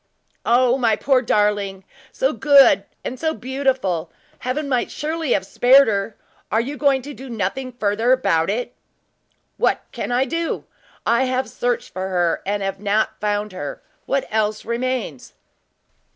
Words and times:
"O, 0.47 0.79
my 0.79 0.95
poor 0.95 1.21
darling! 1.21 1.83
so 2.11 2.33
good 2.33 2.85
and 3.03 3.19
so 3.19 3.35
beautiful. 3.35 4.11
Heaven 4.39 4.67
might 4.67 4.89
surely 4.89 5.33
have 5.33 5.45
spared 5.45 5.87
her! 5.87 6.17
Are 6.51 6.59
you 6.59 6.75
going 6.75 7.03
to 7.03 7.13
do 7.13 7.29
nothing 7.29 7.71
farther 7.73 8.11
about 8.11 8.49
it?" 8.49 8.73
"What 9.57 9.83
can 9.91 10.11
I 10.11 10.25
do? 10.25 10.63
I 11.05 11.25
have 11.25 11.47
searched 11.47 11.93
for 11.93 12.09
her 12.09 12.41
and 12.47 12.63
have 12.63 12.79
not 12.79 13.19
found 13.19 13.51
her, 13.51 13.73
and 13.73 14.07
what 14.07 14.25
else 14.31 14.65
remains?" 14.65 15.33